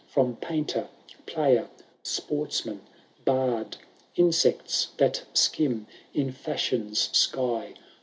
[0.07, 0.87] From painter,
[1.27, 1.69] player,
[2.01, 2.81] sportsman,
[3.23, 3.77] bard.
[4.15, 7.75] Insects that skim in Fashion^s sky.